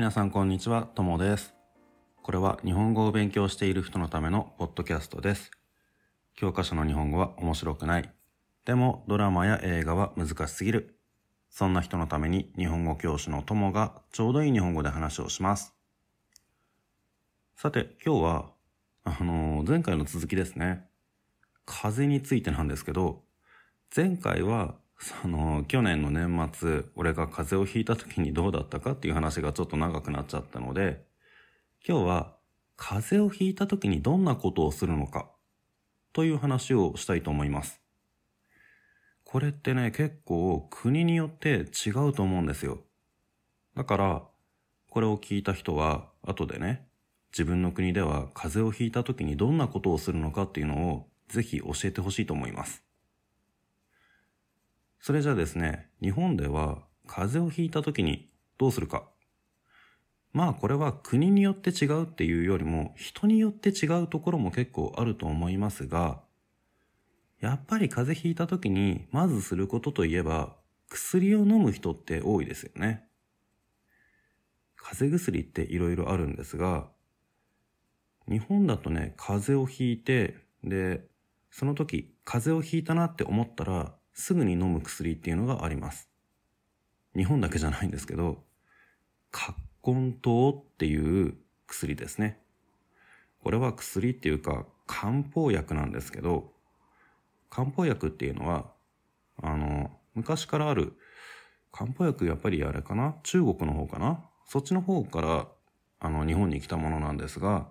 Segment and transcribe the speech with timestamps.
[0.00, 1.52] 皆さんこんにちは、ともです。
[2.22, 5.50] これは日本語を勉強している人のためのポッドキャストです。
[6.34, 8.10] 教科書の日本語は面白くない。
[8.64, 10.96] でもドラマや映画は難しすぎる。
[11.50, 15.74] そんな人のために日本語教師のともがちょうどいい日本語で話をします。
[17.54, 18.52] さて、今日は、
[19.04, 20.88] あのー前回の続きですね。
[21.66, 23.22] 風についてなんですけど、
[23.94, 31.06] 前回は、その、去年の年末、俺が風邪をひいた時にどうだったかっていう話がちょっと長くなっちゃったので、
[31.86, 32.36] 今日は、
[32.76, 35.30] 風邪をひいた時にどんなことをするのか、
[36.12, 37.80] という話をしたいと思います。
[39.24, 42.84] これってね、結構国によって違うと思うんですよ。
[43.74, 44.22] だから、
[44.90, 46.86] これを聞いた人は、後でね、
[47.32, 52.84] 自分の国では風邪をひいた時にどんなことをするのかっていうのを、ぜひ教えてほしいと思います。
[55.00, 58.28] それじゃあですね、日本では風邪をひいた時に
[58.58, 59.08] どうするか。
[60.32, 66.20] まあこれは国によって違うっていうよりも人によって違うところも結構あると思いますが、
[67.40, 70.54] やっぱり風邪ひいた時にまずすることといえば
[70.90, 73.04] 薬を飲む人って多いですよね。
[74.76, 76.88] 風邪薬って色々あるんですが、
[78.28, 81.08] 日本だとね、風邪をひいて、で、
[81.50, 86.08] その時風邪をひいたなって思ったらすぐに飲む薬っていうのがあります。
[87.16, 88.44] 日本だけじゃないんですけど、
[89.30, 91.34] 葛根湯っていう
[91.66, 92.40] 薬ですね。
[93.42, 96.52] これは薬っていうか漢方薬なんですけど、
[97.48, 98.72] 漢方薬っていうのは、
[99.42, 100.92] あの、昔からある、
[101.72, 103.16] 漢方薬やっぱりあれかな？
[103.22, 104.24] 中国の方かな？
[104.46, 105.48] そっちの方から、
[106.00, 107.68] あの、日本に来たものなんですが、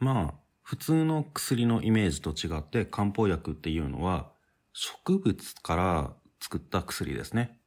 [0.00, 4.30] まあ、普通の薬のイメージと違って漢方薬っていうのは
[4.74, 7.58] 植物から作った薬ですね。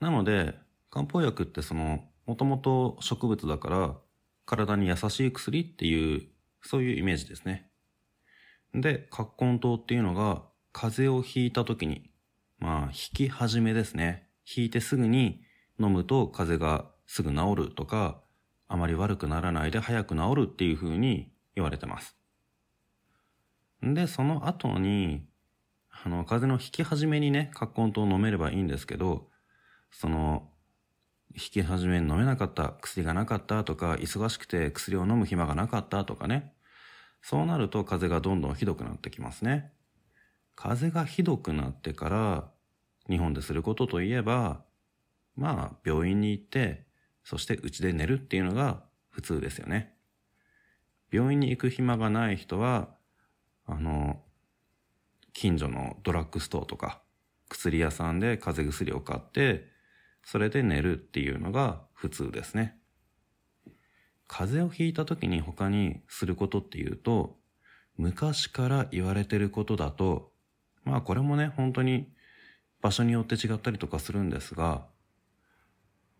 [0.00, 0.54] なので、
[0.90, 3.96] 漢方薬ってその、もともと植物だから
[4.44, 6.28] 体に優しい薬っていう、
[6.62, 7.70] そういうイメージですね。
[8.74, 10.42] で、葛根湯っていうのが
[10.72, 12.10] 風邪をひいた時に、
[12.58, 14.28] まあ、引き始めですね。
[14.46, 15.42] 引いてすぐに
[15.80, 18.20] 飲むと風邪がすぐ治るとか、
[18.68, 22.14] あまり悪くならないで早く治るっていう風に言われてます。
[23.82, 25.26] で、その後に、
[26.04, 29.28] あの、風邪の引き始めにね、葛根湯を飲めればいいんですけど、
[29.90, 30.50] その、
[31.34, 36.52] 引き始めに飲めなかった、薬がなかったとか、忙しくて薬を飲む暇がなかったとかね。
[37.22, 39.72] そうなると風邪がどんどんひどくなってきますね。
[40.54, 42.50] 風邪がひどくなってから、
[43.08, 44.64] 日本ですることといえば、
[45.34, 46.86] まあ、病院に行って、
[47.24, 49.94] そして家で寝るっていうのが普通ですよね。
[51.10, 52.88] 病院に行く暇がない人は、
[53.66, 54.22] あの、
[55.36, 57.02] 近所のドラッグストアとか、
[57.50, 59.66] 薬屋さんで風邪薬を買って、
[60.24, 62.78] それで寝るっていうのが普通ですね。
[64.26, 67.36] 風邪をひいた時に他にすることっていうと、
[67.98, 70.32] 昔から言われてることだと、
[70.84, 72.08] まあこれもね、本当に
[72.80, 74.86] 場所によって違ったりとかするんですが、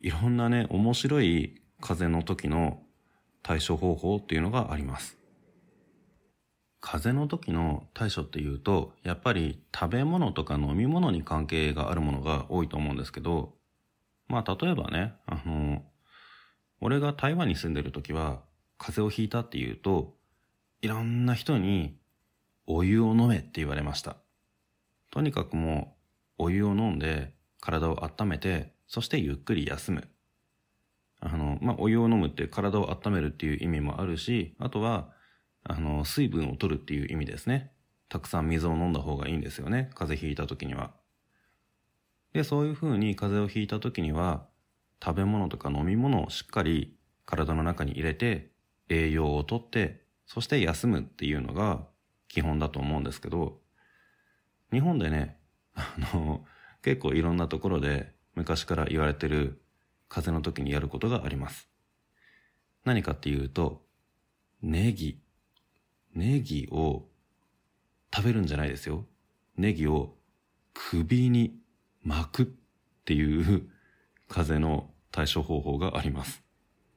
[0.02, 2.82] いろんなね、面白い風邪の時の
[3.42, 5.16] 対処方法っていうのがあります。
[6.88, 13.54] 風邪の時の対処っていうと、やっぱり食べ物とか飲み物に関係があるものが多いと思うんですけど、
[14.28, 15.82] まあ例えばね、あの、
[16.80, 18.40] 俺が台湾に住んでる時は、
[18.78, 20.14] 風邪をひいたっていうと、
[20.80, 21.98] いろんな人に
[22.68, 24.18] お湯を飲めって言われました。
[25.10, 25.96] とにかくも
[26.38, 30.08] う、お湯を飲んで体を温めて、そしてゆっくり休む。
[31.18, 35.15] あの、まあ、お湯を飲むって体を温めるっていう意味もあるし、あとは、
[35.68, 37.72] あの、水分を取るっていう意味ですね。
[38.08, 39.90] たくさん水を飲んだ方がいいんですよね。
[39.94, 40.92] 風邪ひいた時には。
[42.32, 44.46] で、そういう風に風邪をひいた時には、
[45.02, 48.50] 食べ物とか飲み物をしっかり体の中に入れて、
[48.88, 51.86] 栄養をとって、そして休むっていうのが
[52.28, 53.60] 基本だと思うんですけど、
[54.72, 55.36] 日本でね、
[55.74, 56.44] あの、
[56.82, 59.60] 結構いろんなところで昔から言われてる
[60.08, 61.68] 風邪の時にやることがあります。
[62.84, 63.82] 何かっていうと、
[64.62, 65.20] ネギ。
[66.16, 67.04] ネギを
[68.12, 69.04] 食べるんじゃないですよ。
[69.58, 70.16] ネギを
[70.72, 71.60] 首に
[72.02, 72.46] 巻くっ
[73.04, 73.68] ていう
[74.26, 76.42] 風邪の対処方法があります。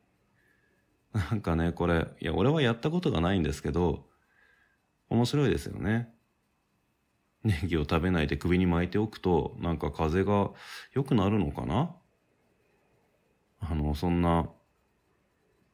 [1.13, 4.07] なんかね、これ、いや、俺はやったことがないんですけど、
[5.10, 6.13] 面白いですよね。
[7.44, 10.51] ネギを食べないで首に巻いておくと、なんか風が
[10.94, 11.94] 良くなるのかな？
[13.60, 14.50] あの、そんな、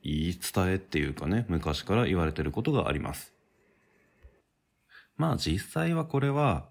[0.01, 3.34] 言い伝えっていうかね、昔から言われてることがあります。
[5.17, 6.69] まあ実際はこれは、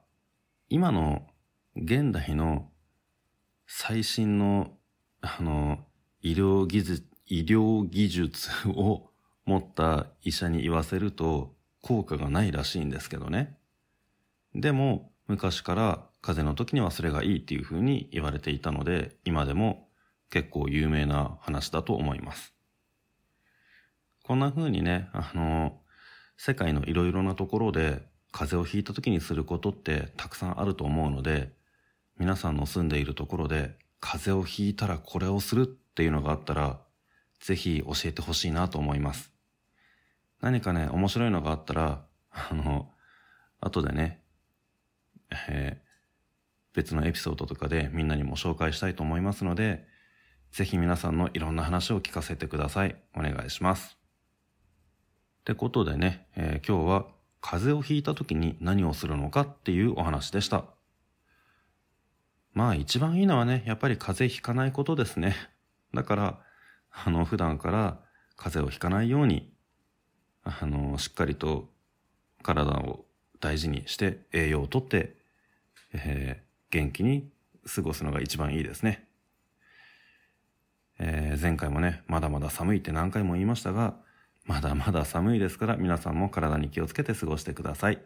[0.69, 1.27] 今の
[1.77, 2.71] 現代の
[3.67, 4.73] 最新の、
[5.21, 5.79] あの、
[6.21, 9.11] 医療技術、医療技術を
[9.47, 13.57] 持った医者に言わせると効果がないらしいんですけどね。
[14.55, 19.89] でも昔から風邪の時にはそれがいいっていう風に言われていたので今でも
[20.31, 22.55] 結構有名な話だと思います。
[24.23, 25.79] こんな風にね、あの、
[26.39, 28.03] 世界のいろいろなところで
[28.35, 31.53] 風邪をひいた時にすることってたくさんあると思うので、
[32.19, 36.81] 皆さんの住んでいるところで風邪をひいたらこれをするっていうのがあったら、
[37.39, 39.31] ぜひ教えてほしいなと思います。
[40.41, 42.91] 何かね、面白いのがあったら、あの、
[43.61, 44.21] 後でね、
[45.49, 49.87] えー、別のエピソードとかでみんなにも紹介したいと思いますので、
[50.51, 52.97] ぜひ皆さんのいろんな話を聞かせてください。
[53.15, 53.97] お願いします。
[53.97, 57.14] ってことでね、えー、今日は
[57.47, 60.65] 風邪をひいた時に何をするのかっていうお話でした。
[62.55, 65.37] まあ一番いいのはね、やっぱり風邪ひかないことですね。
[65.93, 66.41] だから、
[66.91, 68.01] あの、普段から
[68.37, 69.53] 風邪をひかないように、
[70.43, 71.69] あの、しっかりと
[72.43, 73.05] 体を
[73.41, 75.15] 大事にして栄養をとって、
[75.93, 77.29] えー、元気に
[77.67, 79.07] 過ごすのが一番いいですね。
[80.99, 83.97] えー、前回もね、まだまだ寒いって何回も言いましたが、
[84.45, 88.03] まだまだ寒いですから皆さんも体に気をつけて過ごしてください。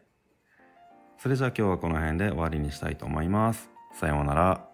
[1.18, 3.70] それじゃあ今日はこの辺で終わりにしたいと思います。
[3.92, 4.67] さようなら。